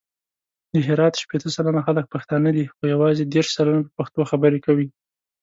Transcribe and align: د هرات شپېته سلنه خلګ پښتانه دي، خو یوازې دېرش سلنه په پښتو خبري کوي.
د 0.73 0.75
هرات 0.87 1.13
شپېته 1.21 1.49
سلنه 1.55 1.81
خلګ 1.87 2.05
پښتانه 2.13 2.49
دي، 2.55 2.65
خو 2.73 2.81
یوازې 2.93 3.23
دېرش 3.33 3.49
سلنه 3.57 3.81
په 3.85 3.91
پښتو 3.97 4.21
خبري 4.31 4.59
کوي. 4.65 4.87